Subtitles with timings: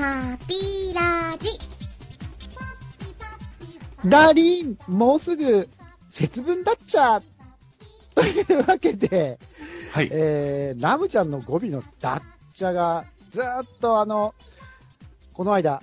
[0.00, 1.50] パピラジ。
[4.08, 5.68] ダーリン、もうすぐ
[6.10, 7.20] 節分だっちゃ。
[8.14, 9.38] というわけで、
[9.92, 10.08] はい。
[10.10, 12.22] えー、ラムちゃんの語尾のダッ
[12.54, 14.34] チャが、ずーっとあの、
[15.34, 15.82] この間、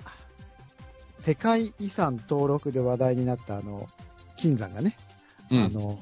[1.20, 3.86] 世界遺産登録で話題になったあの、
[4.36, 4.96] 金山がね、
[5.52, 6.00] うんあの、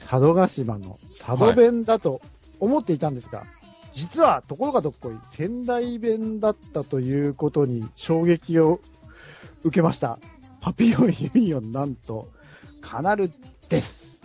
[0.00, 2.22] 佐渡島の佐渡弁だと
[2.58, 3.44] 思っていたんですが、
[3.92, 8.80] 実は、ところがどっこい、仙台弁だったということに衝撃を
[9.64, 10.18] 受けました。
[10.60, 12.28] パピヨンユニオン、なんと、
[12.80, 13.30] カナル
[13.68, 14.20] です。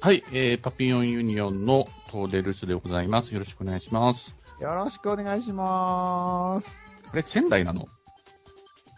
[0.00, 3.32] はい、えー、パピヨンユニオンのトーデルスでございます。
[3.32, 4.34] よろしくお願いします。
[4.60, 6.66] よろしくお願いします。
[7.10, 7.86] あれ、仙台なの？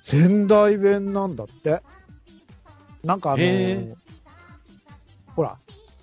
[0.05, 1.83] 仙台弁なんだって。
[3.05, 3.95] なんかあのへ
[5.37, 5.59] ほら、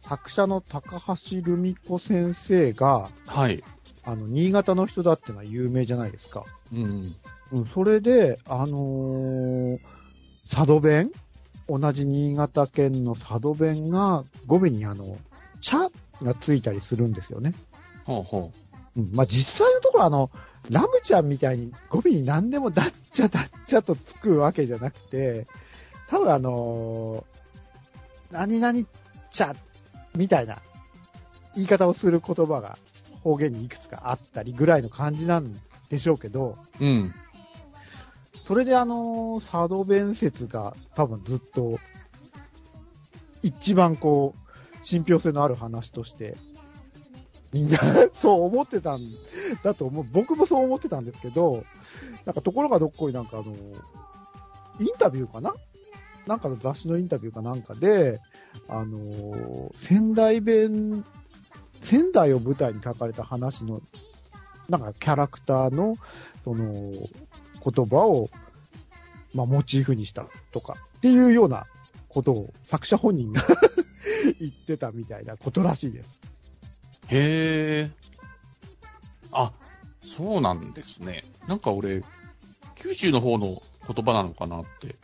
[0.07, 3.63] 作者の高橋留美子先生が、はい。
[4.03, 6.43] あの、新潟の人だってのは有名じゃないですか。
[6.71, 7.15] うん。
[7.51, 9.79] うん、それで、あのー
[10.47, 11.11] 佐渡弁
[11.67, 15.17] 同じ新潟県の佐渡弁が語尾にあの、
[15.59, 15.89] 茶
[16.23, 17.55] がついたりするんですよね。
[18.05, 18.51] ほうほ
[18.95, 20.29] うん、まあ、実際のところあの、
[20.69, 25.47] ラムちゃんみたいに語尾に何でもだっちゃだっちゃとつくわけじゃなくて、
[26.09, 28.79] 多分あのー何々
[29.31, 29.55] ちゃ
[30.15, 30.61] みたいな
[31.55, 32.77] 言い方をする言葉が
[33.23, 35.53] 方言にいくつかあったりぐらいの感じなん
[35.89, 36.85] でしょうけど、う。
[36.85, 37.13] うん。
[38.45, 41.79] それであのー佐渡弁説が多分ずっと、
[43.41, 46.35] 一番こう、信憑性のある話として、
[47.51, 47.79] みんな
[48.21, 49.01] そう思ってたん
[49.63, 50.05] だと思う。
[50.11, 51.63] 僕もそう思ってたんですけど、
[52.25, 53.55] なんかところがどっこいなんかあの、
[54.79, 55.55] インタビューかな
[56.27, 58.19] なんかの雑誌のインタビューかなんかで、
[58.67, 61.05] あのー仙台弁、
[61.83, 63.81] 仙台を舞台に書かれた話の、
[64.69, 65.95] なんかキャラクターの、
[66.43, 68.29] その、言葉を、
[69.33, 71.65] まあ、モチーフにしたとか、っていうような
[72.09, 73.45] ことを作者本人が
[74.39, 76.09] 言ってたみたいなことらしいです。
[77.07, 77.91] へえ。
[79.31, 79.51] あ、
[80.17, 81.23] そうなんですね。
[81.47, 82.03] なんか俺、
[82.75, 84.95] 九州の方の言葉なのかなって。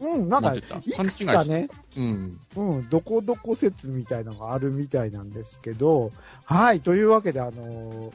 [0.00, 2.38] うん、なんか、いくつかね、うん。
[2.56, 6.10] うん、どこどこ説みたいなのがあるみたいなんですけど、
[6.44, 8.12] はい、というわけで、あのー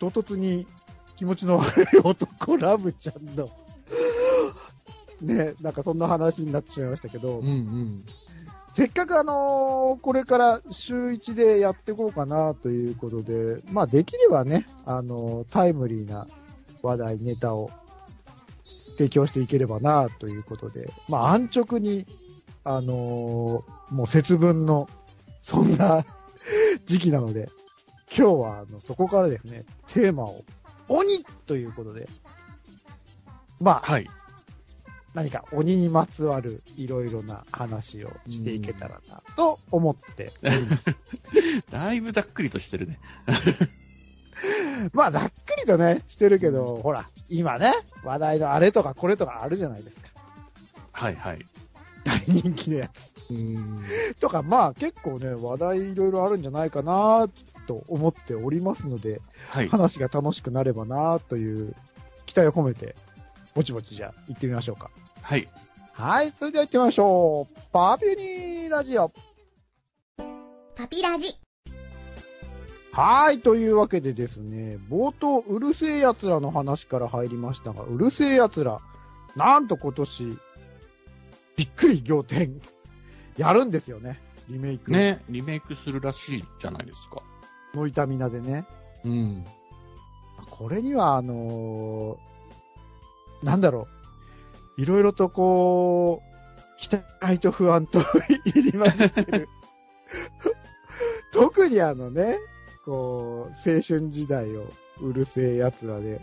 [0.00, 0.66] 唐突に
[1.16, 3.50] 気持ちの悪い男、ラブちゃんの、
[5.20, 8.04] ね、なんかそんな話になってしまいましたけど、うんうん。
[8.74, 16.26] せっかくあのーこれから週1でやっていこうかなということで、まあできればね、あのータイムリーな
[16.82, 17.70] 話題、ネタを
[19.00, 22.04] 提供していければなということで、まあ安直に、
[22.64, 24.88] あのーもう節分の、
[25.40, 26.04] そんな
[26.84, 27.48] 時期なので、
[28.14, 30.44] 今日はあのそこからですね、テーマを
[30.88, 32.10] 鬼ということで、
[33.58, 34.06] まあ、はい。
[35.14, 40.84] 何か鬼にまつわるいろいろな話をしていけたらなと思っております。
[41.72, 43.00] だいぶざっくりとしてるね。
[44.92, 47.72] まあ、ざっくりとね、してるけど、ほら、今ね、
[48.04, 50.08] 話題のあれとかこれとかあるじゃないですか。
[50.92, 51.38] はいはい。
[52.04, 52.90] 大人気のや
[53.30, 53.84] うん。
[54.16, 54.20] つ。
[54.20, 57.28] とか、まあ結構ね、話題いろいろあるんじゃないかな
[57.66, 59.68] と思っておりますので、はい。
[59.68, 61.74] 話が楽しくなればなという
[62.26, 62.96] 期待を込めて、
[63.54, 64.90] ぼちぼちじゃあ行ってみましょうか。
[65.22, 65.48] はい。
[65.92, 67.54] はい、それでは行ってみましょう。
[67.72, 69.10] パピュニーラジオ。
[70.76, 71.49] パピラジ。
[73.02, 78.82] はい、というわけでですね、冒頭、うるせえ奴らの話から入りましたが、うるせえ奴ら、
[79.36, 80.38] なんと今年、
[81.56, 82.60] びっくり仰天、
[83.38, 84.90] やるんですよね、リメイク。。
[84.90, 87.22] ね、リメイクするらしいじゃないですか。
[87.72, 88.66] ノイタミナでね。
[89.02, 89.46] うん。
[90.50, 93.88] これには、あのーなんだろ
[94.76, 96.90] う、いろいろとこう、期
[97.22, 98.02] 待と不安と
[98.44, 99.48] 入り混じってる。
[101.32, 102.36] 特にあのね、
[102.84, 104.66] こう、青春時代を
[105.00, 106.20] うるせえ奴らで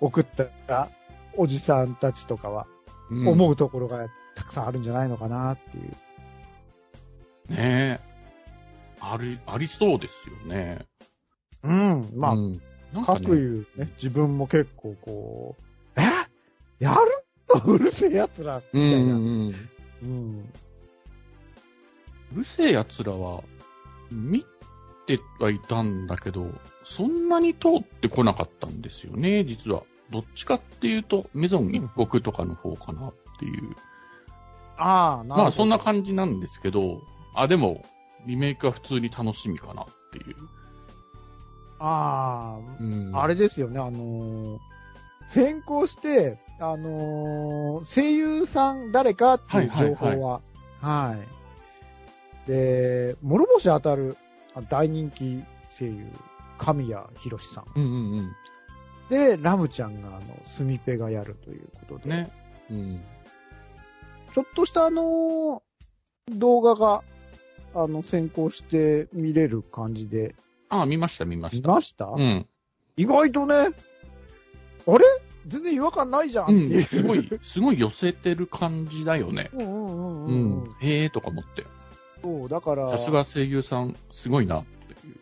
[0.00, 0.26] 送っ
[0.66, 0.90] た
[1.36, 2.66] おじさんたちとかは、
[3.10, 5.90] うん思うところがたくさんあるんじゃないのかなっていう。
[7.52, 8.00] ねえ。
[9.00, 10.84] あり、ありそうですよね。
[11.62, 12.60] うん、まあ、うん、
[12.92, 16.02] なんか各ね、言うね、自分も結構こう、え？
[16.80, 17.00] やる
[17.64, 17.74] の？
[17.74, 18.96] うるせえ奴らみたいな。
[18.96, 19.54] うんうんうん。
[20.02, 20.52] うん。
[22.34, 23.44] うるせえ奴らは、
[24.10, 24.44] 見
[25.06, 26.46] てはいたんだけど、
[26.84, 29.82] そんなに通ってこなかったんですよね、実は。
[30.12, 33.76] どっちかっていうと、メゾン一国とかの方かなっていう。
[34.76, 35.42] ああ、なるほど。
[35.44, 37.00] まあそんな感じなんですけど、
[37.34, 37.84] あ、でも、
[38.26, 40.36] リメイクは普通に楽しみかなっていう。
[41.78, 43.14] あうん。
[43.14, 44.58] あ、あれですよね、あのー
[45.34, 50.40] 先行して、あのー声優さん誰かっていう情報は、
[50.80, 51.16] は
[52.46, 54.25] い、で、諸星当たるあ
[54.62, 55.42] 大人気
[55.78, 56.06] 声優、
[56.58, 57.64] 神谷博さん。
[57.74, 58.32] うんうん
[59.08, 62.04] で、ラムちゃんが、あの、スミペがやるということで。
[62.04, 62.10] うん。
[62.10, 62.30] ね。
[62.70, 63.00] うん。
[64.34, 67.04] ちょっとしたあのー動画が、
[67.72, 70.34] あの、先行して見れる感じで、
[70.68, 71.68] ああ、見ました、見ました。
[71.68, 72.48] 見ました、うん。
[72.96, 73.60] 意外とね、あ
[74.98, 75.04] れ？
[75.46, 76.52] 全然違和感ないじゃんう。
[76.52, 76.84] ん。
[76.86, 79.50] すごい、すごい寄せてる感じだよね。
[79.52, 80.64] うんうんうんううん。
[80.64, 80.76] ん。
[80.80, 81.64] へえーとか思って。
[82.22, 85.16] そう、だから、さすが声優さん、すごいなっていう。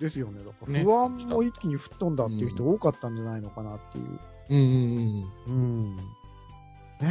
[0.00, 0.44] ですよね。
[0.44, 4.18] だからね不安も一気に吹っ飛んだっていう人多かったんじゃないのかなっていう。
[4.50, 5.58] うんうんう
[5.92, 5.96] ん。
[5.96, 6.02] ね
[7.02, 7.08] え、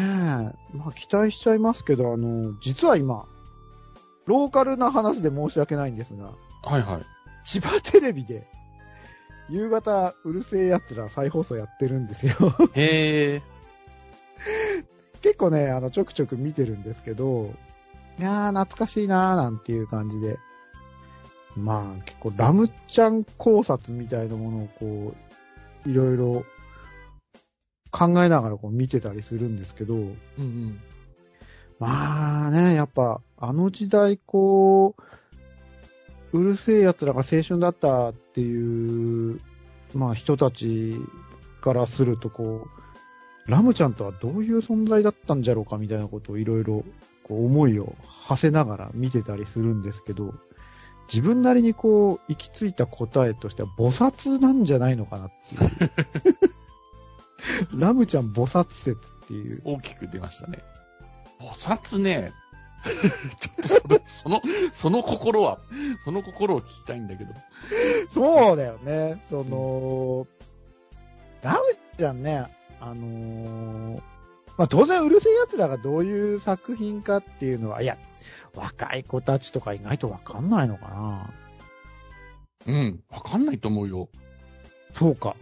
[0.78, 3.26] まあ期待しちゃいますけど、あの、実は今、
[4.26, 6.30] ローカルな話で申し訳ないんですが、
[6.66, 6.72] うん。
[6.72, 7.06] はいはい。
[7.44, 8.48] 千葉テレビで、
[9.50, 12.34] 夕方、うるせえ奴ら再放送やってるんですよ。
[12.74, 13.44] へえ。
[15.22, 17.50] 結構ね、あの、ちょくちょく見てるんですけど、い
[18.24, 20.38] やー、懐かしいなーなんていう感じで。
[21.58, 25.14] まあ、結構、ラムちゃん考察みたいなものをこ
[25.86, 26.46] う、いろいろ
[27.92, 30.80] 考えながらこう見てたりするんですけど、うんうん。
[31.80, 34.96] まあね、やっぱ、あの時代こ
[36.34, 39.40] う、うるせえ奴らが青春だったっていう、
[39.94, 40.96] まあ人たち
[41.62, 42.68] からするとこ
[43.48, 46.84] う、ラムちゃんとはどういう存在だったんじゃろうかみたいなことをいろいろ
[47.28, 47.96] こう思いを
[48.28, 50.34] 馳せながら見てたりするんですけど、
[51.12, 56.40] 自分なりにこう行き着いた答えとしては菩薩なんじゃないのかなっていう。
[57.80, 59.62] ラムちゃん菩薩説っていう。
[59.66, 60.60] 大きく出ましたね。
[61.40, 62.32] 菩薩ね。
[62.86, 64.42] ちょっとその、
[64.72, 65.60] その心は、
[66.04, 67.34] その心を聞きたいんだけど。
[68.12, 69.24] そうだよね。
[69.30, 70.28] その、
[71.42, 71.60] ラム
[71.98, 72.48] ちゃんね、
[72.80, 74.02] あのー
[74.58, 77.98] まあ、当然うるせえ奴らがどういう作品かっていうのは、いや、
[78.54, 81.34] 若い子たちとか意外とわかんないのかな。
[82.68, 83.04] うん。
[83.12, 84.10] わかんないと思うよ。
[84.94, 85.36] そうか。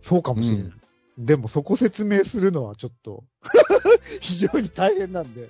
[0.00, 0.64] そうかもしれない。
[0.64, 0.78] うん
[1.18, 3.24] でもそこ説明するのはちょっと、
[4.20, 5.48] 非常に大変なんで、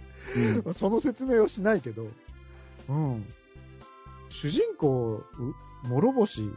[0.64, 0.74] うん。
[0.74, 2.06] その説明をしないけど、
[2.88, 3.26] うん。
[4.30, 6.48] 主人公、う諸星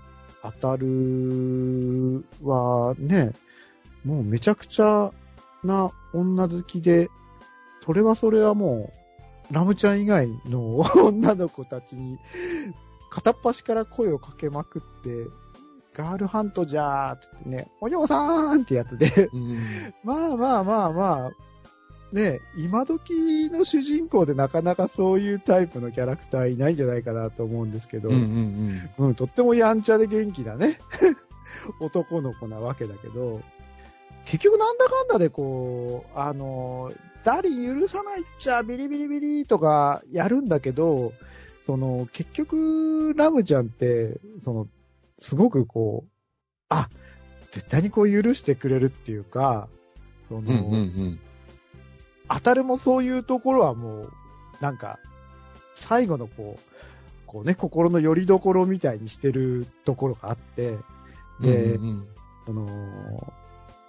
[0.41, 3.33] 当たるはね、
[4.05, 5.11] もうめちゃくちゃ
[5.63, 7.09] な女好きで、
[7.85, 8.91] それはそれはも
[9.49, 12.17] う、ラムちゃん以外の女の子たちに、
[13.09, 15.27] 片っ端から声をかけまくって、
[15.93, 19.59] ガールハントじゃーって言ってね、お嬢さんってやつで、うん。
[20.03, 21.31] まあまあまあまあ、
[22.13, 28.21] ね今時の主人公でなかなかそういうタイプのキャラクターいないんじゃないかなと思うんですけど、うんうん
[28.97, 29.07] うん。
[29.07, 30.79] うんとってもやんちゃで元気なね、
[31.79, 33.41] 男の子なわけだけど、
[34.31, 36.93] 結局なんだかんだでこう、あの、
[37.25, 41.11] ダリ許さないっちゃビリビリビリとかやるんだけど、
[41.65, 44.67] その、結局、ラムちゃんって、その、
[45.19, 46.09] すごくこう、
[46.69, 46.89] あ、
[47.51, 49.67] 絶対にこう許してくれるっていうか、
[50.29, 51.19] その、うんうんうん。
[52.29, 54.13] 当たるもそういうところはもう、
[54.61, 54.97] なんか、
[55.75, 60.77] 最後のこう、こうね、心の拠り所みたいにしてるところがあって、
[61.41, 62.07] で、うんうん
[62.45, 63.33] その、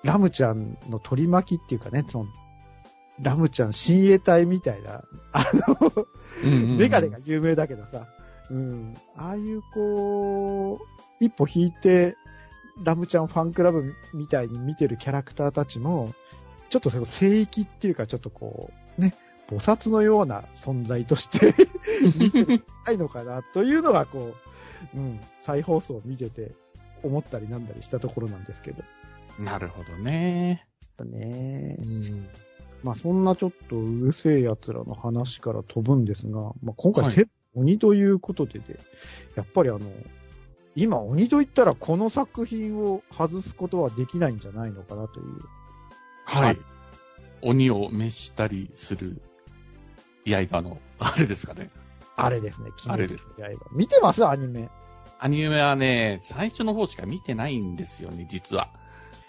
[0.05, 2.27] ラムちゃんの取り巻きっていうかね、その、
[3.21, 6.07] ラムちゃん親衛隊みたいな、あの、
[6.79, 8.09] メガネが有名だけどさ、
[8.51, 10.81] うん、ああいうこ
[11.21, 12.17] う、一歩引いて、
[12.85, 16.13] ラムちゃんファンクラブみたいに見てるキャラクターたちも、
[16.71, 19.15] ちょっとその聖域っていうか、ちょっとこう、ね、
[19.49, 21.55] 菩薩のような存在として
[22.19, 22.45] 見て
[22.87, 24.35] ないのかなというのが、こ
[24.95, 26.53] う、うん、再放送を見てて
[27.03, 28.83] 思ったりなんだりしたところなんですけど。
[29.39, 30.67] なるほどね。
[31.05, 32.29] ねうん。
[32.83, 38.79] まあそんなちょっとうるせえ奴らの話から飛ぶんですが、まあ今回、はいて鬼ということでで、
[39.35, 39.81] やっぱりあの、
[40.75, 45.27] 今鬼と言ったらこの作品を外すことはできないんじゃないのかなという。
[46.25, 46.59] はい。
[47.43, 49.21] 鬼を召したりする
[50.25, 51.71] 刃の、あれですかね。
[52.17, 54.25] あれですね、あれです刃見てます？
[54.25, 54.71] アニメ。
[55.19, 58.71] アニメはね、最初の方しか見てないんですよね、実は。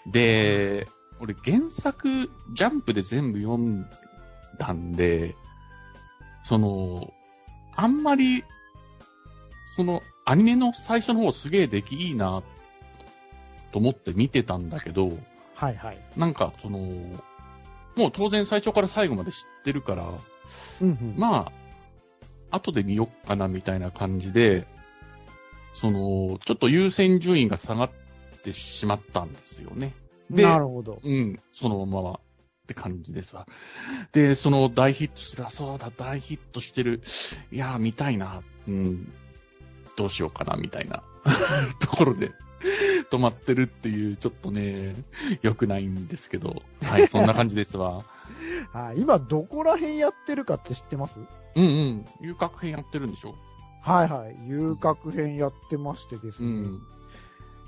[0.06, 0.86] で、
[1.20, 3.86] 俺原作、ジャンプで全部読ん
[4.58, 5.34] だんで、
[6.42, 7.12] その、
[7.76, 8.44] あんまり、
[9.76, 12.42] その、アニメの最初の方すげえ出来いいな、
[13.72, 15.10] と思って見てたんだけど、
[15.54, 15.98] はいはい。
[16.16, 20.08] なんか、その、もう当然最初から最後まで知ってるから、
[20.80, 21.14] うんうん。
[21.16, 21.50] ま
[22.50, 24.66] あ、後で見よっかなみたいな感じで、
[25.72, 27.90] その、ちょっと優先順位が下がっ
[28.44, 29.94] てしまったんですよね。
[30.30, 31.00] でなるほど。
[31.02, 32.16] うん、そのままっ
[32.66, 33.46] て感じですわ。
[34.12, 37.02] で、その大ヒットしてる、あそうだ、大ヒットしてる。
[37.52, 38.42] いやー、見たいな。
[38.66, 39.12] うん、
[39.96, 41.02] どうしようかな、みたいな
[41.80, 42.32] ところで
[43.10, 44.94] 止まってるっていう、ちょっとね、
[45.42, 46.62] 良くないんですけど。
[46.80, 48.04] はい、そんな感じですわ。
[48.72, 49.00] はい。
[49.00, 51.18] 今、どこら辺やってるかって知ってます？
[51.56, 52.06] うんうん。
[52.22, 53.34] 遊郭編やってるんでしょ？
[53.82, 54.48] はいはい。
[54.48, 56.48] 遊郭編やってましてですね。
[56.48, 56.82] うん。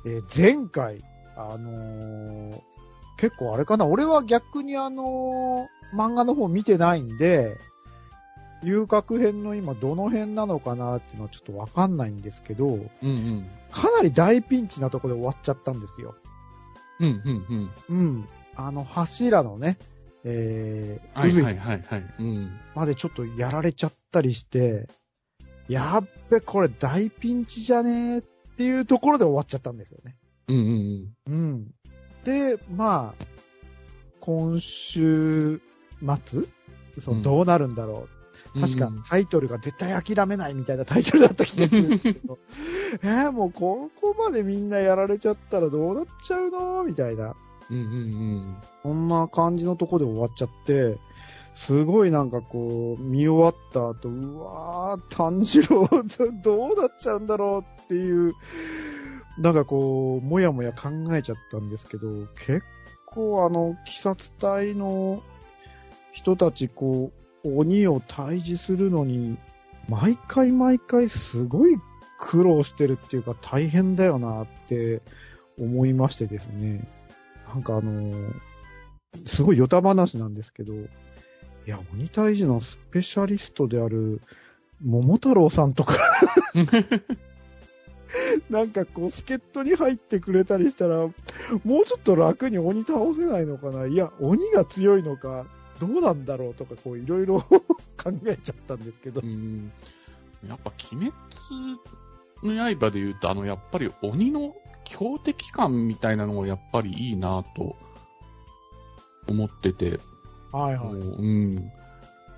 [0.06, 1.02] えー前回、
[1.36, 2.60] あのー
[3.18, 7.56] 結構あれかな、俺は逆にあのー漫画の方見てないんで、
[8.62, 13.46] 遊郭編の今どの辺なのかなっていうのはちょっとわかんないんですけど、うんうん。
[13.70, 16.14] かなり大ピンチなところで終わっちゃったんですよ。
[17.00, 17.96] うんうんうん。
[17.96, 18.28] うん。
[18.54, 19.78] あの柱のね、
[20.24, 22.14] えー、はい渦はいはいはい。
[22.18, 22.50] うん。
[22.74, 24.88] までちょっとやられちゃったりして、
[25.68, 28.24] やっべ、これ大ピンチじゃねーっ
[28.56, 30.16] ていうところで終わっちゃったんですよね。
[30.48, 31.74] うんうんうん。
[32.24, 33.24] で、まあ、
[34.20, 35.60] 今週
[36.00, 36.42] 末
[37.00, 38.08] そうのんどうなるんだろ
[38.54, 38.64] うん。
[38.64, 38.66] う。
[38.66, 42.38] 確かタイトルが絶対諦めないみたいなタイトルだった気がするんですけど。
[43.02, 46.84] えー、もうここまでみんなやられちゃったらどうなっちゃうの？
[46.84, 47.34] みたいな。
[47.68, 50.96] うんうんそんな感じのとこで終わっちゃって、
[51.64, 55.88] すごいなんかこう、見終わった後、うわー、炭治郎、
[56.44, 58.34] どうなっちゃうんだろうっていう、
[59.38, 62.08] なんかこう、もやもや考えちゃったんですけど、
[62.46, 62.62] 結
[63.06, 65.22] 構あの、鬼殺隊の
[66.12, 67.10] 人たち、こ
[67.42, 69.38] う、鬼を退治するのに、
[69.88, 71.76] 毎回毎回すごい
[72.18, 75.00] 苦労してるっていうか大変だよなって
[75.58, 76.86] 思いましてですね。
[77.46, 78.12] なんかあの
[79.26, 80.72] すごいヨタ話なんですけど、
[81.66, 84.20] いや、鬼退治のスペシャリストである、
[84.84, 85.98] 桃太郎さんとか、
[88.48, 91.12] なんかこう、助っ人に入ってくれたりしたら、もう
[91.84, 95.44] ちょっと楽に鬼倒せないのかないや、鬼が強いのか、
[95.80, 97.58] どうなんだろうとか、こう、いろいろ 考
[98.26, 99.26] えちゃったんですけどう。
[99.26, 99.72] ん。
[100.48, 101.10] やっぱ、鬼
[102.42, 104.54] 滅の刃で言うと、あの、やっぱり鬼の
[104.84, 107.74] 強敵感みたいなのがやっぱりいいなと
[109.28, 109.98] 思ってて、
[110.52, 110.86] はいはい。
[110.86, 111.72] もううん。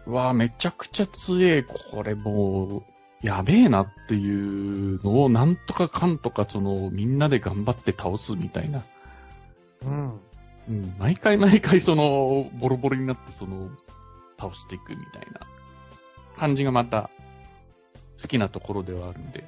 [0.07, 2.83] うわあめちゃくちゃ強え、これもう、
[3.27, 8.85] やべえなっていうのを、なんとかかんとか、その、みんなで頑張って倒すみたいな。
[9.85, 10.21] うん。
[10.69, 10.95] うん。
[10.99, 13.71] 毎回毎回、その、ボロボロになって、その、
[14.39, 15.41] 倒していくみたいな
[16.37, 17.11] 感じがまた、
[18.21, 19.45] 好きなところではあるんで。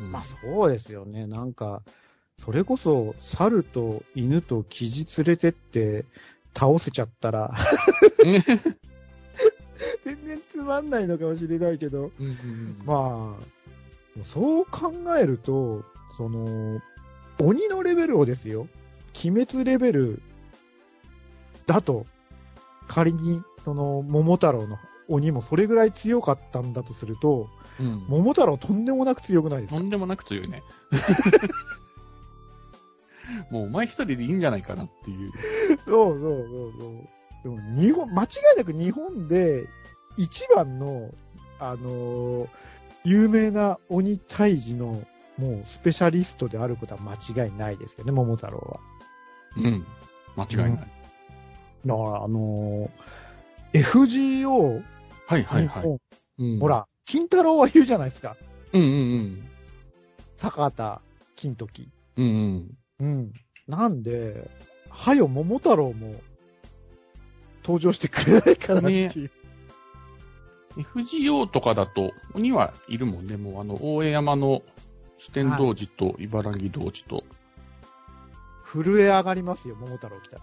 [0.00, 1.26] うんまあそうですよね。
[1.26, 1.82] なんか、
[2.44, 6.04] それこそ、猿と犬とキジ連れてって、
[6.54, 7.52] 倒せちゃったら、
[10.04, 12.82] 全然つまんないのかもしれないけど、うんうんうん。
[12.84, 15.84] まあ、そう考えると、
[16.16, 16.80] その、
[17.40, 18.66] 鬼のレベルをですよ、
[19.24, 20.22] 鬼滅レベル
[21.66, 22.06] だと、
[22.88, 24.78] 仮に、その、桃太郎の
[25.08, 27.48] 鬼もそれぐらい強かったんだとすると、
[27.80, 28.04] うん。
[28.08, 29.78] 桃太郎とんでもなく強くないですか？
[29.78, 30.62] とんでもなく強いね。
[33.50, 35.30] もうお前一人でいいんじゃないかなっていう。
[35.86, 37.56] そうそうそうそう。
[37.56, 39.66] でも日本、間違いなく日本で
[40.16, 41.10] 一番の、
[41.58, 42.48] あのー
[43.04, 45.02] 有名な鬼退治の
[45.36, 47.14] もうスペシャリストであることは間
[47.44, 48.80] 違いないですけどね、桃太郎は。
[49.56, 49.84] うん。
[50.36, 50.70] 間違いない。
[50.76, 50.88] だか
[51.84, 52.90] ら、あのー
[53.74, 54.82] FGO
[55.26, 55.98] はいはいはい。
[56.38, 56.68] うんほ。
[56.68, 58.36] ら、金太郎はいるじゃないですか。
[58.72, 59.48] うんうん
[60.38, 61.00] 坂田
[61.36, 61.88] 金時。
[62.16, 62.24] うん。
[62.24, 63.32] うんうん。
[63.66, 64.48] なんで、
[64.88, 66.14] はよ桃太郎も
[67.64, 69.30] 登場してくれないかなっていう。
[70.76, 70.82] うん。
[70.84, 73.36] FGO とかだと、鬼はいるもんね。
[73.36, 74.62] もうあの、大江山の
[75.18, 77.24] 四天童寺と茨城童子と。
[78.72, 80.42] 震え上がりますよ、桃太郎来たら。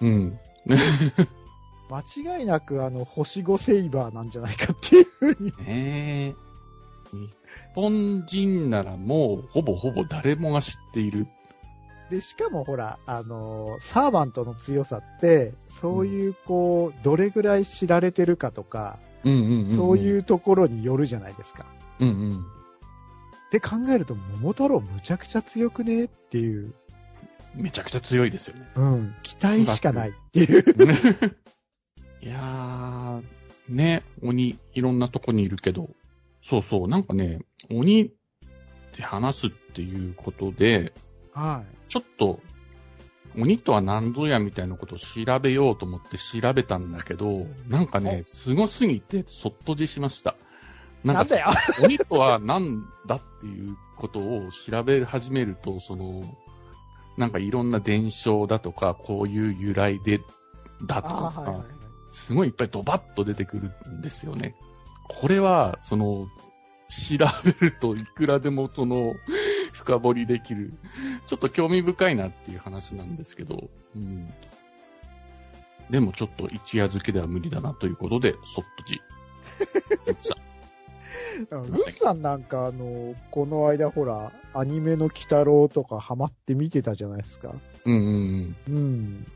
[0.00, 0.38] うん。
[1.90, 5.52] 間違いなく、あの、星5セイバーなんじゃないかっていうふうに。
[5.58, 6.34] ねえ。
[7.12, 7.30] 日
[7.74, 11.26] 本人ならもう、ほぼほぼ誰もが知っている。
[12.10, 19.76] で、しかもほら、あの、サーバントの強さって、そういう、こう、どれぐらい知られてるかとか、うんうんうん。。
[19.76, 21.66] そういううところによるじゃないですか。
[22.00, 22.46] うんうん。
[23.48, 26.74] って考えると、桃太郎むちゃくちゃ強くねっていう、
[27.54, 28.68] めちゃくちゃ強いですよね。
[28.76, 30.64] うん、期待しかないっていう。
[32.20, 35.90] いやー、ね、鬼、いろんなとこにいるけど、
[36.42, 38.10] そうそう、なんかね、鬼っ
[38.94, 40.92] て話すっていうことで、
[41.38, 41.90] はい。
[41.90, 42.40] ちょっと、
[43.36, 50.34] 鬼とは何ぞやみたいなことを調べようと思って調べたんだけど、なんかね、すごすぎてそっとじしました。
[51.04, 51.46] なんだよ。
[51.84, 56.24] 鬼とは何だっていうことを調べ始めると、その、
[57.16, 60.20] なんかいろんな伝承だとか、こういう由来で、
[60.86, 61.66] だとか、はいはいはい。
[62.26, 64.56] すごいいっぱいドバッと出てくるんですよね。
[65.20, 66.26] これは、その、
[66.88, 69.14] 調べるといくらでもその、
[69.88, 70.74] 深掘りできる。
[71.26, 74.30] ちょっと興味深いなっていう話なんですけど、うん。
[75.90, 79.00] でもちょっと一夜漬けでは無理だなということで、そっとじ。
[80.28, 80.36] さ
[81.40, 87.54] ルッさんなんかあの、この間ほら、アニメの鬼太郎とかハマって見てたじゃないですか。
[87.86, 88.74] うんうんうん。
[88.74, 89.26] うん。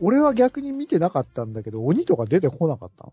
[0.00, 3.12] 俺は逆に見てなかったんだけど、鬼とか出てこなかったの？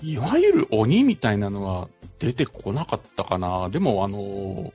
[0.00, 3.68] いわゆる鬼みたいなのは出てこなかったかな。
[3.68, 4.72] でもあの、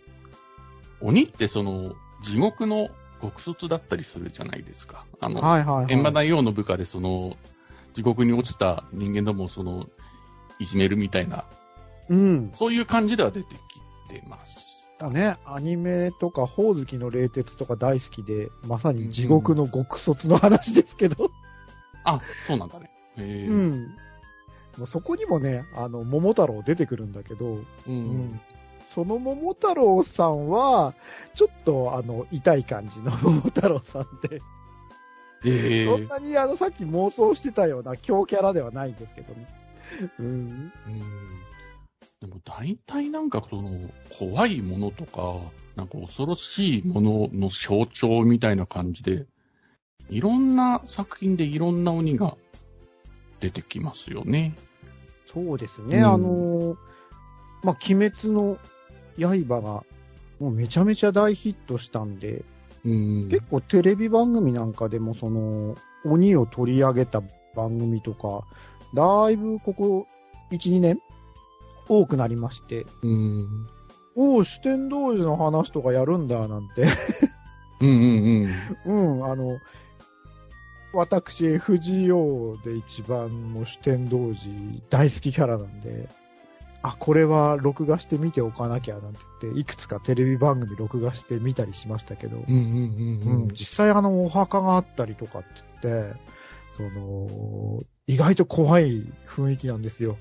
[1.04, 1.94] 鬼ってその、
[2.24, 2.90] 地獄の
[3.22, 5.06] 極卒だったりするじゃないですか。
[5.20, 5.96] あの、はいはいはい。
[5.96, 7.36] 閻魔大王の部下でその、
[7.94, 9.86] 地獄に落ちた人間どもをその、
[10.60, 11.46] いじめるみたいな、
[12.10, 12.52] うん。
[12.58, 13.56] そういう感じでは出て
[14.08, 14.90] きてます。
[15.00, 21.32] だね、アニメとか、ほおずきの冷徹とか大好きで、まさに地獄の極卒の話ですけど。
[22.06, 22.90] あ、そうなんだね。
[23.18, 23.48] へうえ。
[23.48, 23.96] ん。
[24.92, 27.66] そこにもね、あの、桃太郎出てくるんだけど、う。
[27.88, 28.42] うんん。
[28.94, 30.94] その桃太郎さんは、
[31.36, 34.42] ちょっと、あの、痛い感じの桃太郎さんで、
[35.50, 35.86] へえ。
[35.86, 39.48] そんなに、あの、さっき妄想してたような強キャラではないんですけどね。
[40.20, 40.26] うん。
[40.26, 40.72] うん
[42.22, 43.70] でも大体なんかその
[44.18, 45.42] 怖いものとか、
[45.76, 49.26] なんか恐ろしいものの象徴みたいな感じで、
[50.10, 52.38] いろんな作品でいろんな鬼が
[53.42, 54.56] 出てきますよね。
[55.34, 56.78] そうですね、うんあの、
[57.62, 58.58] まあ、鬼滅の
[59.18, 59.84] 刃が、
[60.40, 62.44] もうめちゃめちゃ大ヒットしたんで、
[62.84, 63.30] うん。
[63.30, 67.22] 結構テレビ番組なんかでもその、鬼を取り上げた
[67.56, 68.46] 番組とか、
[68.94, 70.08] だいぶここ
[70.52, 71.00] 1、2年
[71.88, 73.68] 多くなりまして、うん。
[74.16, 76.86] おお、四天王寺の話とかやるんだ、なんて。
[77.82, 78.50] うんうん
[78.86, 79.18] うん。
[79.18, 79.60] うん、あの、
[80.94, 84.38] 私、FGO で一番もう四天王寺
[84.90, 86.08] 大好きキャラなんで、
[86.84, 92.38] あ、これは録画して見ておかなきゃなんて言って、いくつかテレビ番組録画して見たりしましたけど、
[93.54, 95.48] 実際あの、お墓があったりとかって
[95.82, 96.20] 言って、
[96.76, 100.18] その、意外と怖い雰囲気なんですよ。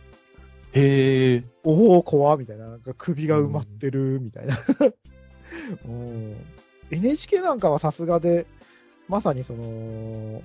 [0.72, 1.44] へえ。
[1.64, 2.68] おお、怖みたいな。
[2.68, 4.56] なんか首が埋まってる、みたいな。
[5.84, 6.36] うん、
[6.92, 8.46] NHK なんかはさすがで、
[9.08, 10.42] まさにその、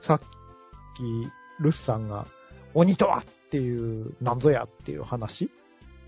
[0.00, 2.26] さっき、ルスさんが、
[2.72, 5.50] 鬼とはっていう、なんぞやっていう話？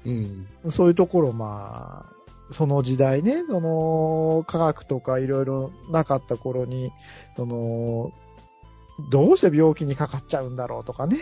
[0.04, 0.46] うん。
[0.70, 6.90] そういうところ、まあ、その時代ね、その、科学とかいろいろなかった頃に、
[7.36, 8.12] その、
[9.10, 11.18] どうして病気にかかっちゃうんだろうとかね。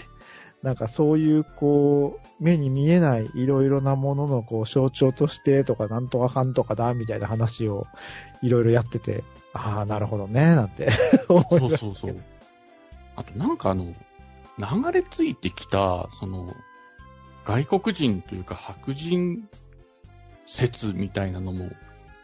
[0.62, 7.87] なんかそういう、こう、目に見えないいろいろなもののこう象徴としてとか、なんとかかんとかだ、みたいな話を
[8.42, 10.88] いろいろやってて、ああ、なるほどね、なんて
[11.28, 12.16] 思そいうましたそうそう。
[13.16, 13.92] あとなんかあの、
[14.58, 16.54] 流れ着いてきた、その、
[17.44, 19.48] 外国人というか白人
[20.46, 21.70] 説みたいなのも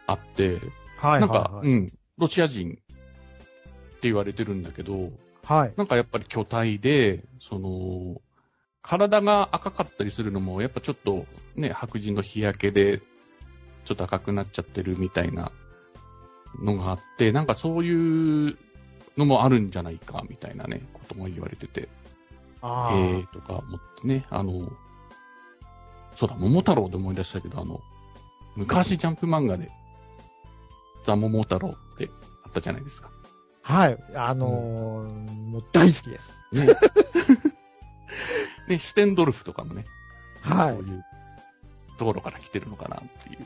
[0.05, 0.59] あって、
[0.97, 5.11] はいなんか、はい、うん、ロシア人って言われてるんだけど、
[5.43, 5.73] はい。
[5.77, 8.21] なんかやっぱり巨体で、その、
[8.81, 12.99] 体が赤かったりするのも、やっぱちょっとね、白人の日焼けで、
[13.85, 15.51] ちょっと赤くなっちゃってるみたいな
[16.61, 18.57] のがあって、なんかそういう
[19.17, 21.89] のもあるんじゃないか、みたいなね、ことも言われてて、
[22.93, 24.69] えーとか思ってね、あの、
[26.15, 27.81] そうだ、桃太郎で思い出したけど、あの、
[28.55, 29.69] 昔ジャンプ漫画で、
[31.05, 32.09] ザ・桃太郎って
[32.45, 33.09] あったじゃないですか。
[33.61, 33.97] はい。
[34.15, 36.25] あのーもう大好きです。
[36.53, 36.67] ね。
[38.69, 39.85] ね、シュテンドルフとかもね、
[40.41, 41.03] はいそういう
[41.97, 43.39] ところから来てるのかなっていう。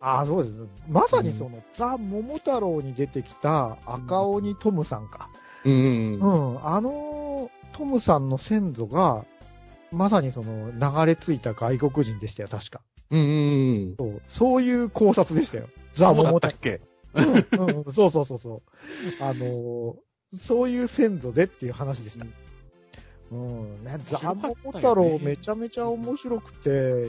[0.00, 0.56] ああ、そうです。
[0.88, 5.28] まさにその、ザ・桃太郎に出てきた赤鬼トムさんか。
[5.64, 6.66] うんううんん。
[6.66, 9.24] あのトムさんの先祖が、
[9.90, 12.80] まさにその流れ着いた外国人でしたよ、確か。
[13.10, 13.20] うん。
[13.20, 15.68] うんうんそうそういう考察でしたよ。
[15.96, 16.80] ザ・そうだ桃太ったっけ？
[17.14, 17.64] 郎。
[17.64, 18.62] うんうん、そうそうそうそ
[19.20, 19.22] う。
[19.22, 19.94] あのー
[20.46, 22.26] そういう先祖でっていう話でした。
[23.32, 27.06] うん、ね、ザ・面白かったよね桃太郎めちゃめちゃ面白くて、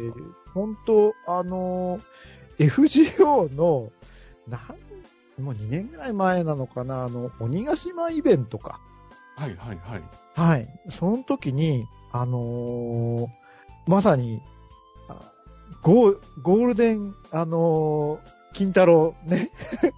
[0.54, 2.02] 本当あのー
[2.60, 3.92] FGO の、
[4.48, 4.58] な
[5.40, 8.80] ん、もう2年ぐらい前なのかな、あの、鬼ヶ島イベントか。
[9.36, 10.04] はいはいはい。
[10.40, 10.70] はい。
[10.98, 13.28] その時に、あのー
[13.88, 14.42] まさに、
[15.10, 15.34] あ
[15.84, 19.52] ゴーゴールデン、あのー金太郎ね、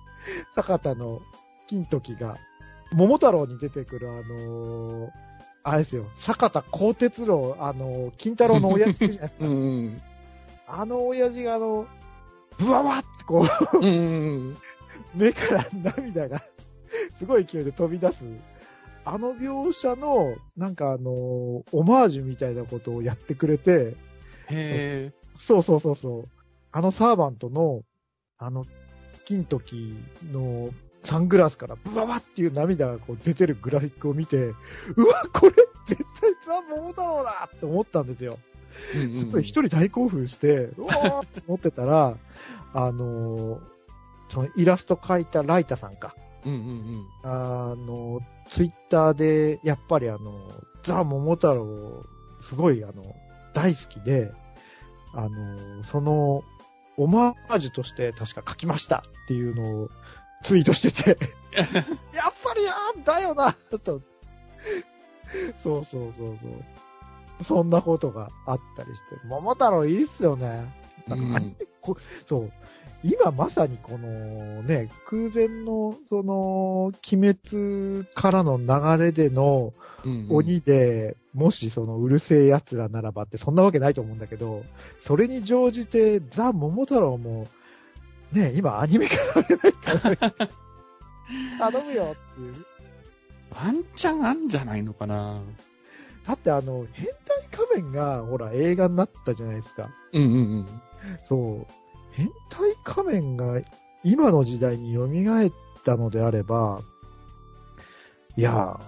[0.55, 1.21] 坂田の
[1.67, 2.37] 金時が、
[2.91, 5.09] 桃太郎に出てくるあのー
[5.63, 9.45] あれですよ、坂田鋼鉄郎、あの、金太郎の親父じゃないですか。
[9.45, 9.55] うんう
[9.89, 10.01] ん。
[10.65, 11.85] あの親父があの、
[12.57, 13.89] ブワワってこう、うんう
[14.51, 14.57] ん。
[15.13, 16.41] 目から涙が、
[17.19, 18.25] すごい勢いで飛び出す。
[19.03, 21.11] あの描写の、なんかあの、
[21.71, 23.95] オマージュみたいなことをやってくれて、
[24.49, 25.11] へえ。
[25.37, 26.27] そうそうそうそう。
[26.71, 27.81] あのサーバントの、
[28.37, 28.65] あの、
[29.25, 29.95] 金時
[30.31, 30.69] の
[31.03, 34.53] サングラスからブワワっていう涙がこう出てるグラフィックを見て、う
[35.07, 35.55] わ、これ
[35.87, 38.37] 絶対ザ・桃太郎だって思ったんですよ。
[38.95, 42.17] うんうん人大興奮して、うわーって思ってたら、
[42.73, 43.71] あのー
[44.33, 46.15] そのイラスト描いたライタさんか。
[46.45, 50.33] うんうんあの、ツイッターで、やっぱりあの、
[50.83, 52.03] ザ・桃太郎、
[52.49, 53.15] すごいあの、
[53.53, 54.31] 大好きで、
[55.13, 56.43] あの、その、
[56.97, 59.89] オマージュとして確か書きましたっていうのを
[60.43, 61.17] ツイートしてて、
[62.13, 64.01] やっぱりあだよな、と。
[65.63, 67.43] そうそうそうそう。
[67.43, 70.65] そんなことがあったりして、桃太郎いいっすよね。
[71.07, 71.19] うん。
[71.19, 72.51] なんかアニメこそう。
[73.03, 84.63] 今まさにこのね、空前の、その、鬼滅からの流れでのうんうん鬼で、もしそのうるせえ奴らならばってそんなわけないと思うんだけど、
[85.01, 87.47] それに乗じてザ・桃太郎も、
[88.31, 90.33] ね、今アニメ化されないから、
[91.71, 92.65] 頼むよっていう。
[93.51, 95.41] ワンチャンあんじゃないのかな
[96.25, 99.89] だってあの、変態仮面が、ほら、映画になったじゃないですか。
[100.13, 100.81] うんうんうん。
[101.25, 101.67] そう。
[102.11, 103.61] 変態仮面が
[104.03, 105.51] 今の時代に蘇っ
[105.83, 106.81] たのであれば、
[108.37, 108.79] いや、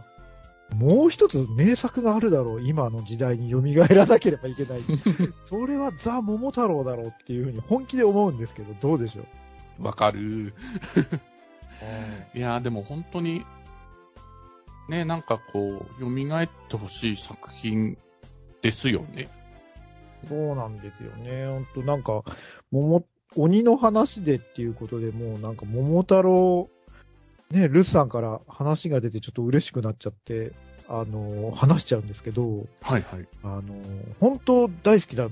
[0.76, 2.62] もう一つ名作があるだろう。
[2.68, 3.62] 今の時代に蘇
[3.94, 4.82] らなければいけない。
[5.46, 9.24] それはザ・桃太郎だろうっていうふうに本気で思うんですけど、どうでしょ
[9.80, 9.84] う？
[9.84, 10.54] わかる。
[12.34, 13.46] いやーでも本当に、
[14.90, 17.98] ね、なんかこう、蘇ってほしい作品
[18.62, 19.30] ですよね。
[20.28, 21.46] そうなんですよね。
[21.46, 22.24] 本当なんか、
[22.72, 23.06] 桃、
[23.36, 26.70] 鬼の話でっていうことでもうなんか桃太郎、
[27.52, 30.54] ね、ルスさんから話が出てちょっと嬉しくなっちゃって、
[30.88, 33.28] あの、話しちゃうんですけど、はいはい。
[33.44, 33.74] あの、
[34.20, 35.30] 本当大好きな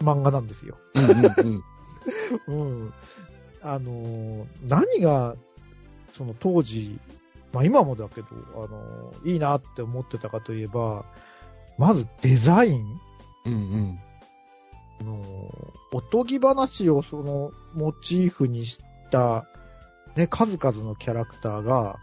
[0.00, 0.76] 漫画なんですよ。
[0.94, 1.62] うんうん
[2.48, 2.82] うん。
[2.82, 2.92] うん。
[3.62, 5.36] あの、何が、
[6.16, 6.98] その当時、
[7.52, 11.04] まあ今もだけど、あの、いいなって思ってたかといえば、
[11.78, 13.00] まずデザイン
[13.46, 13.98] うんうん。
[15.92, 18.78] おとぎ話をそのモチーフにし
[19.10, 19.46] た、
[20.16, 21.98] ね、数々のキャラクターが、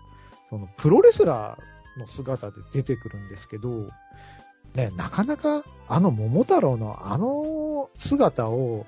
[0.49, 3.88] そのプロレスラーの姿で出てくるんですけど、
[4.75, 8.86] ね、なかなかあの桃太郎のあの姿を、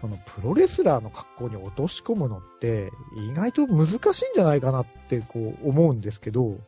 [0.00, 4.02] そのプロレスラーの格好に落とし込むのって意外と難しいん
[4.34, 6.58] じゃないかなってこう思うんですけど、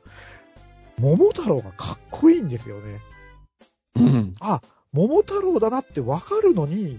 [0.98, 3.01] 桃太郎がかっこいいんですよね。
[3.96, 4.33] うん。
[4.40, 4.61] あ、
[4.92, 6.98] 桃太郎だなってわかるのに、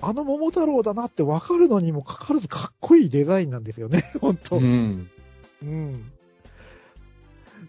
[0.00, 4.60] あの桃太郎だなってわかるのにもかかわらずかっこいいデザインなんですよね、 本当う。
[4.60, 5.10] ん。
[5.62, 6.12] うん。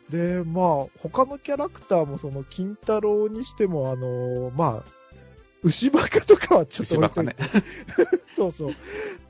[0.10, 5.02] で、まあ、他のキャラクターもその、金太郎にしても、あのまあ、
[5.64, 7.36] 牛バカとかはちょっと牛バカね。
[8.36, 8.74] そうそう。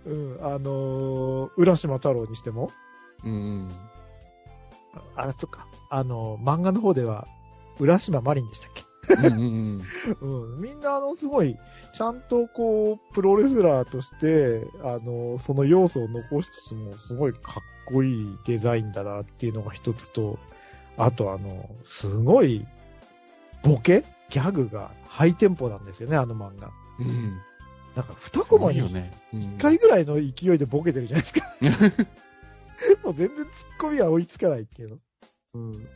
[0.06, 2.72] うん、あの浦島太郎にしても、
[3.24, 3.70] うん。
[5.16, 7.28] あれとか、あの漫画の方では、
[7.80, 8.91] 浦島マリンでしたっけ？
[10.22, 11.58] うんみんなあの、すごい、
[11.98, 17.44] ちゃんとこう、プロレスラーとして、あの、その要素を残しつつも、すごいかっ
[17.86, 20.38] こいいデザインだなっていうのが一つと、
[20.98, 21.70] あとあの、
[22.02, 22.66] すごい、
[23.64, 26.72] ボケギャグがハイテンポなんですよね、あの漫画。
[27.00, 27.08] うん。
[27.08, 27.42] うん。
[27.96, 28.80] なんか、二すコマに
[29.34, 32.08] 一回ぐらいの勢いでボケてるじゃないですか。
[33.04, 33.48] もう全然突っ
[33.80, 34.98] 込みが追いつかないっていうの。
[35.56, 35.88] うん。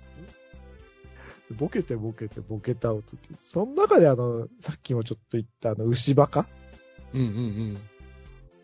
[1.51, 3.29] ボケてボケてボケたをとって。
[3.51, 6.47] その中であの、さっきもちょっと言ったあの、牛バカ？
[7.13, 7.77] うんうん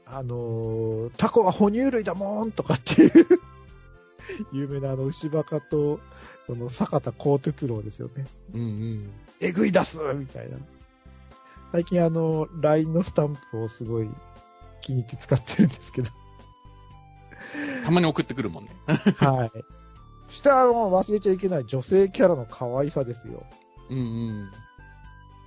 [0.06, 3.28] あのータコは哺乳類だもんとかっていう、
[4.52, 6.00] 有名なあの牛バカと、
[6.48, 8.26] その坂田鋼鉄郎ですよね。
[8.54, 8.62] うん。
[8.62, 9.10] うんうん。
[9.40, 10.58] えぐい出すみたいな。
[11.72, 14.10] 最近あの、LINE のスタンプをすごい
[14.82, 16.10] 気に入って使ってるんですけど。
[17.86, 18.72] たまに送ってくるもんね。
[19.18, 19.52] はい。
[20.32, 23.44] そしてあの、忘れちゃいけない女性キャラの可愛さですよ。
[23.90, 24.52] うんうん。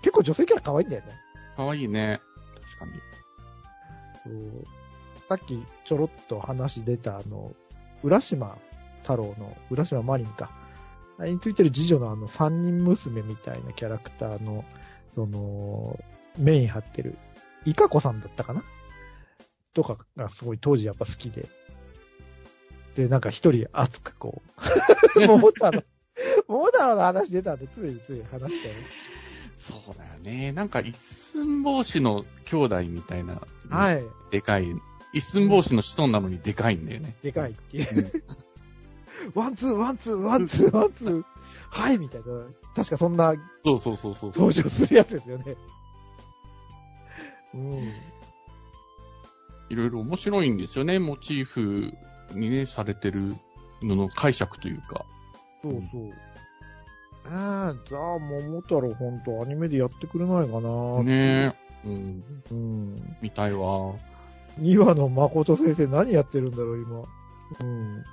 [0.03, 1.13] 結構女性キャラ可愛いんだよね。
[1.57, 2.21] かわいいね。
[2.79, 2.93] 確かに。
[4.25, 4.65] そう
[5.29, 7.53] さっきちょろっと話出たあの、
[8.03, 8.59] 浦島
[9.03, 10.51] 太郎の、浦島マリンか。
[11.19, 14.65] あれについてる次女のあの三人娘みたいなキャラクターの、
[15.15, 15.99] その、
[16.37, 17.17] メイン張ってる、
[17.65, 18.63] イカ子さんだったかな？
[19.73, 21.49] とかがすごい当時やっぱ好きで。
[22.97, 24.43] で、なんか一人熱くこ
[25.17, 25.83] う、桃太郎、
[26.49, 28.75] 桃太郎の話出たんで、ついつい話しちゃい
[29.57, 30.53] そうだよね。
[30.53, 30.95] なんか一
[31.33, 33.69] 寸法師の兄弟みたいな、ます。
[33.69, 34.05] はい。
[34.31, 34.67] でかい、
[35.13, 37.17] 一寸法師の子孫なのにでかいんだよね。
[37.23, 38.23] でかいっていう
[39.35, 39.39] う。
[39.39, 41.25] ワンツー、ワンツー、ワンツー、ワンツー。
[41.71, 42.27] はい、みたいな。
[42.77, 44.31] 確かそんなそうそうそうそう。
[44.31, 45.57] 登場するやつですよね。
[47.55, 47.93] うん。
[49.71, 50.99] いろいろ面白いんですよね。
[50.99, 51.93] モチーフ
[52.33, 53.37] にね、されてる
[53.83, 55.05] のの解釈というか。
[55.63, 55.83] そうそう。
[57.27, 57.31] ええ
[57.89, 61.89] じゃあ、桃太郎ほんとアニメでやってくれないかなねえ。
[61.89, 62.25] うん。
[62.51, 63.17] うん。
[63.23, 63.95] みたいわ。
[64.61, 67.05] 2話の誠先生何やってるんだろう、今。
[67.61, 68.05] うん。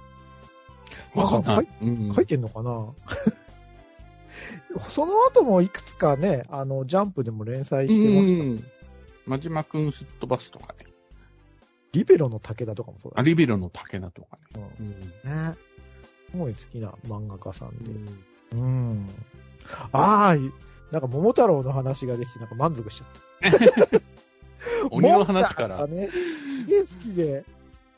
[1.16, 1.68] わかんない。
[2.16, 2.94] 書いてんのかな？
[4.96, 8.44] その後もいくつかね、あの、ジャンプでも連載してました。
[8.44, 8.64] うん。
[9.26, 10.91] 真島くんすっ飛ばすとかね。
[11.94, 14.72] リベロの武田とかもそうだアリビロの竹菜とかね。
[14.80, 15.00] うんうん。
[15.50, 15.56] ね。
[16.32, 17.92] すごい好きな漫画家さんで。
[18.54, 19.10] うん。
[19.92, 20.36] ああ、
[20.92, 24.02] なんか桃太郎の話ができて、なんか満足しちゃった。
[24.92, 25.88] 鬼の話から。
[25.88, 26.10] ね、
[26.66, 27.46] すげえ好きで、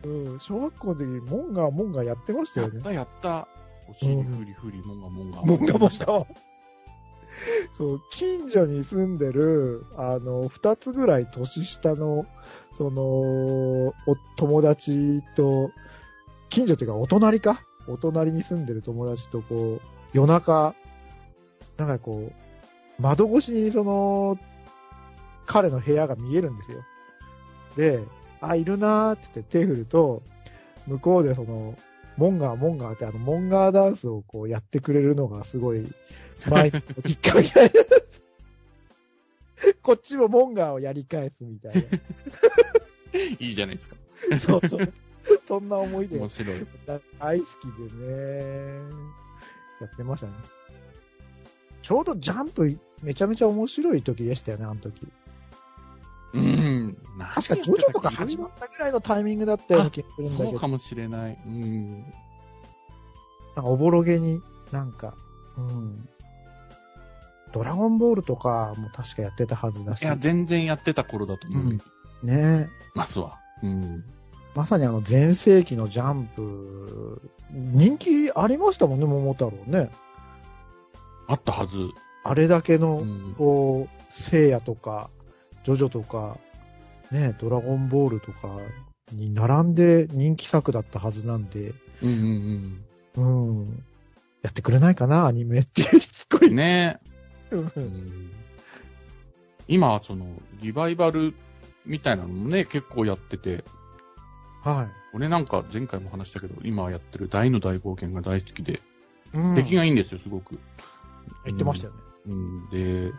[0.03, 2.75] うん、小学校の時にモンガー、モンガーやってましたよね。
[2.75, 3.47] やったやった。
[3.89, 5.41] お尻ふりふり、もんがもんが。
[5.43, 6.25] モンガモンガ。
[7.77, 12.25] そう、近所に住んでる、あの、二つぐらい年下の、
[12.77, 13.93] その、お
[14.37, 15.71] 友達と、
[16.49, 17.61] 近所っていうかお隣か？
[17.87, 19.81] お隣に住んでる友達とこう、
[20.13, 20.75] 夜中、
[21.77, 24.37] なんかこう、窓越しにその、
[25.45, 26.83] 彼の部屋が見えるんですよ。
[27.75, 28.03] で、
[28.39, 30.21] あ、いるなーって言って手振ると、
[30.87, 31.75] 向こうでその、
[32.17, 35.87] モンガー、モンガーってあの、モンガーダンスをこうやってくれるのがすごい、
[36.49, 37.71] 前にきっかけ。
[39.81, 41.85] こっちもモンガーをやり返すみたい
[43.39, 43.95] いいじゃないですか。
[44.29, 44.39] な。
[44.39, 44.93] そうそう。
[45.47, 46.67] そんな思い出面白い。
[47.19, 47.49] 大好き
[47.89, 48.73] でね、
[49.79, 50.33] やってましたね。
[51.81, 55.07] ちょうどジャンプめちゃめちゃ面白い時でしたよね、あの時。
[57.49, 57.57] うん。
[57.57, 61.39] 確かジョジョとか始まったぐらいのタイミングだったような気がするんだけど、そうかもしれない。
[61.45, 62.01] うん。
[63.55, 65.15] なんかおぼろげになんか、
[65.57, 66.09] うん。
[67.53, 70.01] ドラゴンボールとかも確かやってたはずだし。
[70.01, 71.63] いや、全然やってた頃だと思う。
[71.65, 71.81] うん
[72.23, 73.39] ねますわ。
[73.61, 74.03] うん。
[74.55, 79.91] まさにあの前世紀のジャンプ、人気ありましたもんね、桃太郎ね。
[81.27, 81.89] あったはず。
[82.23, 83.35] あれだけの、うん。
[83.37, 85.09] こう、聖夜とか、
[85.65, 86.37] ジョジョとか、
[87.13, 88.59] ね、ドラゴンボールとか
[89.11, 92.83] に並んで人気作だったはずなんで、うん
[93.15, 93.83] うんうん。
[94.41, 96.49] やってくれないかな、アニメっていうしつこい。
[96.49, 96.55] うん。
[96.55, 96.99] ね
[97.51, 98.29] うんうん
[99.65, 100.25] 今はその、
[100.61, 101.33] リバイバル
[101.85, 103.63] みたいなのもね、結構やってて、
[104.63, 108.79] は俺なんか前回も話したけど、今やってる大の大冒険が大好きで、い。
[109.35, 109.55] うん。
[109.55, 110.59] 出来がいいんですよ、すごく。
[111.45, 111.99] 言ってましたよね。
[112.25, 113.11] うん、で、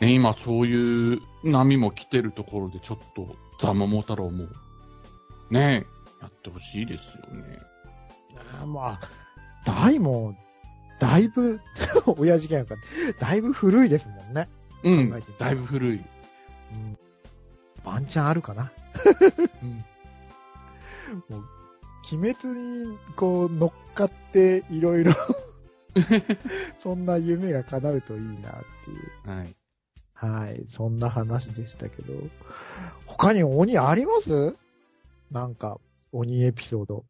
[0.00, 4.46] ね、今そういう波も来てるところで、ちょっと、ザ・桃太郎も、
[5.50, 5.86] ね、
[6.20, 7.58] やってほしいですよね。
[8.60, 9.00] あーまあ、
[9.64, 10.34] 大も、
[11.00, 11.60] だいぶ、
[12.18, 12.80] 親父がやから、
[13.18, 14.48] だいぶ古いですもんね。
[14.82, 15.98] うんだいぶ古い。
[15.98, 16.98] うん。
[17.84, 18.72] ワンチャンあるかな。
[19.62, 19.84] うん、
[21.38, 21.44] もう、
[22.12, 25.14] 鬼滅に、こう、乗っかって、いろいろ、
[26.82, 29.30] そんな夢が叶うといいなっていう。
[29.30, 29.56] はい。
[30.14, 30.64] はい。
[30.76, 32.14] そんな話でしたけど。
[33.06, 34.56] 他に鬼あります？
[35.30, 35.78] なんか、
[36.12, 37.04] 鬼エピソード。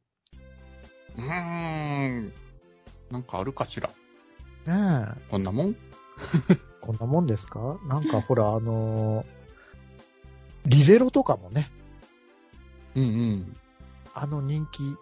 [1.17, 2.33] うーん。
[3.11, 3.91] なんかあるかしら？
[4.67, 5.31] ねえ。
[5.31, 5.77] こんなもん？
[6.81, 7.79] こんなもんですか？
[7.89, 9.27] なんかほら、あのー
[10.67, 11.71] リゼロとかもね、
[12.95, 13.57] うんうん。
[14.15, 14.97] あの人気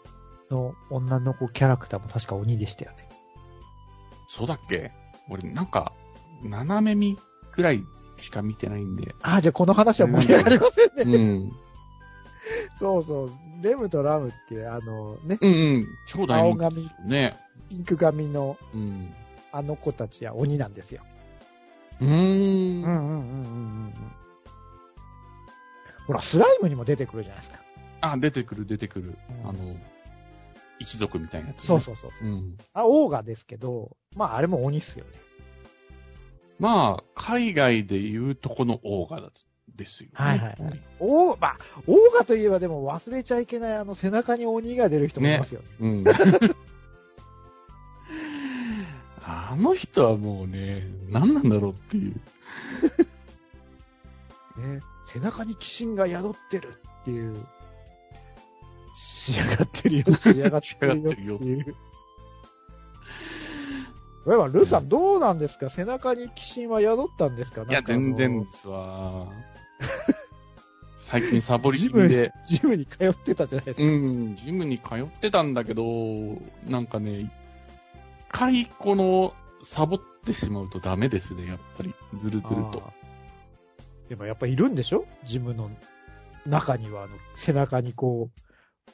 [0.51, 3.09] の女の子キャラクターも確か鬼でしたよね。
[4.29, 4.91] そうだっけ？
[5.31, 5.93] 俺、なんか、
[6.43, 7.17] 斜め見
[7.53, 7.85] くらい
[8.17, 9.15] しか見てないんで。
[9.23, 11.17] ああ、じゃあこの話は盛り上がりませんね。
[11.17, 11.53] うん。
[12.79, 13.31] そうそう。
[13.63, 15.89] レムとラムっていう、あのね、うんうん。
[16.07, 17.37] 超大人気青髪、ね。
[17.69, 19.15] ピンク髪のうん。
[19.53, 21.03] あの子たちは鬼なんですよ。
[22.01, 22.11] うーん。
[22.11, 23.93] うんうんうんうんうん。
[26.07, 27.63] ほら、スライムにも出てくるじゃないですか。
[28.01, 29.17] あ、出てくる出てくる。
[29.45, 29.77] うんあの、
[30.79, 31.65] 一族みたいなやつ、ね。
[31.67, 32.11] そうそうそう。
[32.23, 32.57] うん。
[32.73, 35.13] あ、オーガですけど、まああれも鬼っすよね。
[36.59, 39.21] まあ、海外で言うとこのオーガ
[39.77, 40.15] ですよ、ね。
[40.15, 40.81] はいはいはい。
[41.01, 45.67] オー、まあ、オーガといえばでも忘れちゃいけないあの背中に鬼が出る人もいますよね。
[45.81, 46.05] うん。
[49.25, 52.15] あの人はもうね、何なんだろうっていう。
[54.59, 54.81] ね
[55.13, 57.47] 背中に鬼神が宿ってるっていう。
[58.95, 61.77] 仕上がってるよ、仕上がってるよっていう。
[64.27, 65.71] 例えば、ルーさんどうなんですか？
[65.71, 67.63] 背中に鬼神は宿ったんですか？
[67.69, 69.29] いや、全然ですわ。
[71.11, 73.83] 最近サボり気味で、ジムに通ってたじゃないですか。
[73.85, 75.85] うん、ジムに通ってたんだけど、
[76.69, 77.31] なんかね、一
[78.31, 81.93] 回この、サボってしまうとダメですね、やっぱり。
[82.19, 82.83] ずるずると。
[84.09, 85.05] でもやっぱいるんでしょ？
[85.27, 85.71] ジムの
[86.47, 87.13] 中には、あの、
[87.45, 88.91] 背中にこう、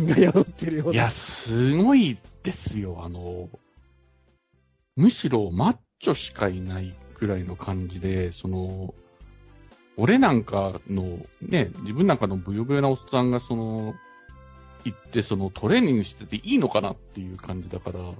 [0.00, 0.92] 鬼神が宿ってるような。
[0.94, 3.48] いや、すごいですよ、あの、
[4.96, 8.94] むしろマッチョしかいないくらいの感じで、その、
[9.96, 13.94] 俺なんかの、ね、自分なんかのブヨブヨなおっさんがその、
[14.84, 18.00] 行ってそのトレーニングしてていいのかなっていう感じだから、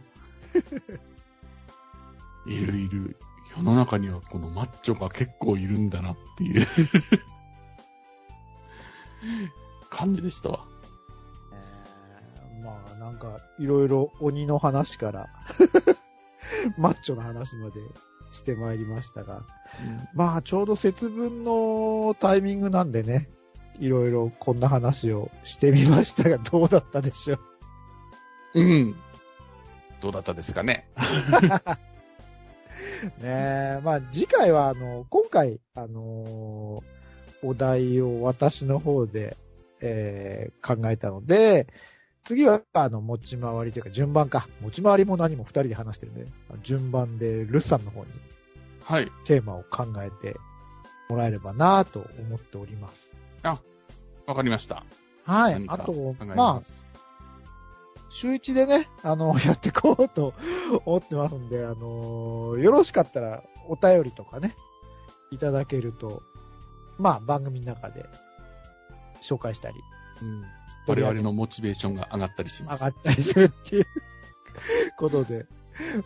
[2.47, 3.17] いるいる。
[3.57, 6.67] 世の中にはこのマッチョが結構いるんだなっていう
[9.91, 10.67] 感じでしたわ。
[11.53, 15.29] えーまあなんか、いろいろ鬼の話から、
[16.79, 17.81] マッチョの話まで
[18.33, 19.43] してまいりましたが、
[20.15, 23.29] まあちょうど節分のタイミングなんでね、
[23.79, 27.37] いろいろこんな話をしてみましたが、 どうだったでしょ
[28.55, 28.61] う？
[28.61, 28.95] うん。
[30.01, 30.89] どうだったですかね？
[33.19, 36.95] ねえ、まあ次回はあの、今回、あのー
[37.47, 39.37] お題を私の方で、
[39.83, 41.67] えー考えたので、
[42.25, 44.49] 次は、あの、持ち回りというか順番か。
[44.63, 46.27] 持ち回りも何も二人で話してるんで、
[46.63, 48.11] 順番でルッさんの方に
[48.83, 49.11] はい。
[49.27, 50.39] テーマを考えて
[51.09, 53.11] もらえればなと思っております。
[53.43, 53.61] あ、
[54.27, 54.85] わかりました。
[55.25, 56.85] はいあとまあ。
[58.11, 60.35] 週一でね、あの、 やっていこうと
[60.85, 64.55] 思ってますんで、あの、よろしかったらお便りとかね、
[65.31, 66.23] いただけると、
[66.99, 68.07] まあ、番組の中で
[69.29, 69.75] 紹介したり、
[70.23, 70.45] うん。
[70.87, 72.85] 我々のモチベーションが上がったりします。
[72.85, 73.87] 上がったりするっていう
[74.99, 75.47] ことで、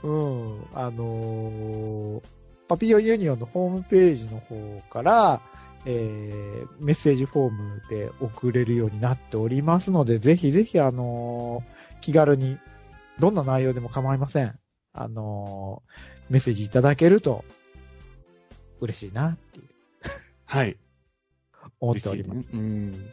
[0.03, 2.23] うん、あのー
[2.69, 5.41] パピオユニオンのホームページの方から、
[5.87, 12.59] えー、メッセージフォームで送れるようになっておりますので、ぜひぜひ、あのー気軽に、
[13.19, 14.59] どんな内容でも構いません。
[14.93, 17.43] あのーメッセージいただけると、
[18.81, 19.69] 嬉しいなっていう
[20.45, 20.77] はい。
[21.81, 22.47] 思っております。
[22.53, 23.13] うん。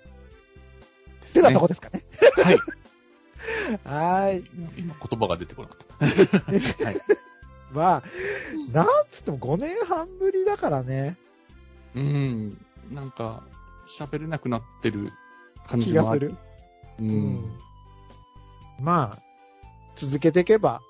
[1.26, 2.04] でってなとこですかね。
[2.44, 2.58] はい。
[3.84, 4.46] はーい。
[4.78, 6.06] 今言葉が出てこなかった。
[6.86, 7.02] はい。
[7.72, 8.04] まあ、
[8.72, 11.18] なんつっても5年半ぶりだからね。
[11.94, 12.58] うん。
[12.92, 13.44] なんか、
[14.00, 15.12] 喋れなくなってる
[15.68, 15.94] 感じ。
[15.94, 16.36] がする。
[17.00, 17.04] う。。
[17.04, 17.60] うん
[18.80, 19.22] まあ、
[19.96, 20.82] 続けていけば、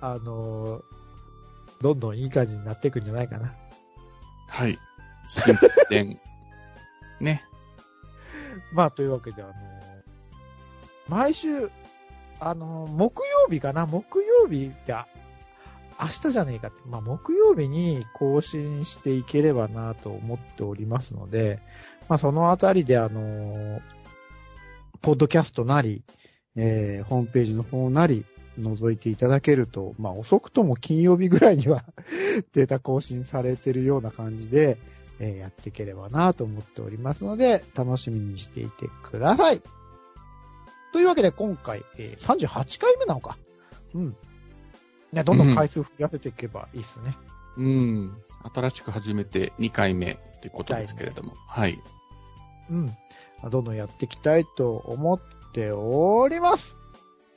[0.00, 0.82] あのー
[1.80, 3.54] どんどんいい感じになっていくんじゃないかな。
[4.48, 4.78] はい。
[5.28, 5.54] 進
[5.90, 6.20] 展。
[7.20, 7.44] ね。
[8.72, 9.52] まあ、というわけで、あの
[11.08, 11.70] 毎週、
[12.40, 13.86] あの木曜日かな？
[13.86, 14.94] 木曜日って、
[16.00, 21.60] 明日じゃねえかって、まあ、木曜日に更新していければなと思っておりますので、
[22.08, 23.80] まあ、そのあたりで、あの
[25.02, 26.02] ポッドキャストなり、
[26.56, 28.24] えーホームページの方なり、
[28.58, 31.84] 覗いていただけると、まあ、遅くとも金曜日ぐらいには
[32.54, 34.78] データ更新されてるような感じで、
[35.20, 39.62] えーやっていければなと思っておりますので、楽しみにしていてください。
[40.92, 43.38] というわけで、今回、えー38回目なのか。
[43.94, 44.16] うん。
[45.12, 47.16] ね、どんどん回数増やせていけばいいっすね。
[47.56, 48.22] うん。
[48.54, 51.34] 新しく始めて2回目ってことですけれども。
[51.48, 51.80] はい。
[52.70, 52.96] うん。
[53.50, 55.20] どんどんやっていきたいと思っ
[55.52, 56.76] ております。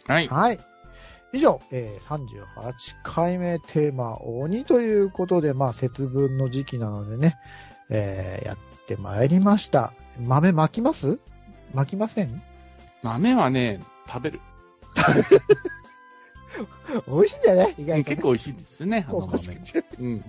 [0.08, 0.28] はい。
[0.28, 0.60] はい。
[1.34, 2.44] 以上、えー38
[3.04, 7.36] 回目テーマ、鬼ということで、まあ、節分の時期なのでね、
[7.90, 9.94] えーやってまいりました。
[10.20, 11.20] 豆巻きます？
[11.74, 12.42] 巻きません？
[13.04, 14.40] 豆はね、食べる。
[17.08, 18.16] 美味しいんだよね、意外と、ね。
[18.16, 19.38] 結構美味しいですね、あの豆。
[20.00, 20.24] うん。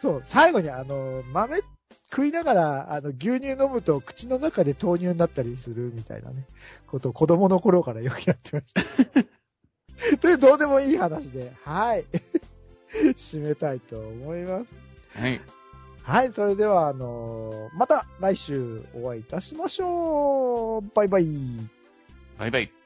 [0.00, 1.60] そう、最後にあの、豆
[2.10, 6.46] 食いながら、あの、牛乳飲むと口の中で豆乳になったりするみたいなね、
[6.86, 8.82] ことを子供の頃からよくやってました。
[10.20, 12.04] というどうでもいい話で、はい。
[13.16, 15.18] 締めたいと思います。
[15.18, 15.40] はい。
[16.02, 20.94] はい、それでは、あのまた来週お会いいたしましょう。
[20.94, 21.26] バイバイ。
[22.38, 22.81] バイバイ。